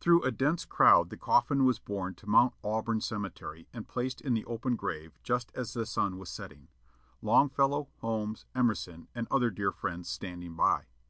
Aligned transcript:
Through 0.00 0.22
a 0.24 0.30
dense 0.30 0.66
crowd 0.66 1.08
the 1.08 1.16
coffin 1.16 1.64
was 1.64 1.78
borne 1.78 2.14
to 2.16 2.28
Mount 2.28 2.52
Auburn 2.62 3.00
cemetery, 3.00 3.68
and 3.72 3.88
placed 3.88 4.20
in 4.20 4.34
the 4.34 4.44
open 4.44 4.76
grave 4.76 5.18
just 5.22 5.50
as 5.54 5.72
the 5.72 5.86
sun 5.86 6.18
was 6.18 6.28
setting, 6.28 6.68
Longfellow, 7.22 7.88
Holmes, 8.02 8.44
Emerson, 8.54 9.08
and 9.14 9.26
other 9.30 9.48
dear 9.48 9.72
friends 9.72 10.10
standing 10.10 10.56
by. 10.56 10.88